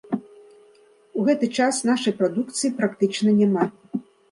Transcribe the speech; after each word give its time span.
У 1.17 1.25
гэты 1.27 1.51
час 1.59 1.83
нашай 1.91 2.17
прадукцыі 2.23 2.73
практычна 2.83 3.37
няма. 3.45 3.71